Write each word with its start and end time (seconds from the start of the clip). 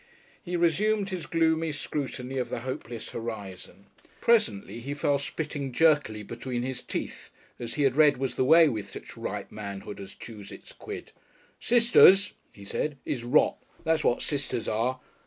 He 0.41 0.55
resumed 0.55 1.09
his 1.11 1.27
gloomy 1.27 1.71
scrutiny 1.71 2.39
of 2.39 2.49
the 2.49 2.61
hopeless 2.61 3.11
horizon. 3.11 3.85
Presently 4.19 4.79
he 4.79 4.95
fell 4.95 5.19
to 5.19 5.23
spitting 5.23 5.71
jerkily 5.71 6.23
between 6.23 6.63
his 6.63 6.81
teeth, 6.81 7.29
as 7.59 7.75
he 7.75 7.83
had 7.83 7.95
read 7.95 8.17
was 8.17 8.33
the 8.33 8.43
way 8.43 8.67
with 8.67 8.89
such 8.89 9.15
ripe 9.15 9.51
manhood 9.51 9.99
as 9.99 10.15
chews 10.15 10.51
its 10.51 10.73
quid. 10.73 11.11
"Sisters," 11.59 12.33
he 12.51 12.65
said, 12.65 12.97
"is 13.05 13.23
rot. 13.23 13.57
That's 13.83 14.03
what 14.03 14.23
sisters 14.23 14.67
are. 14.67 14.99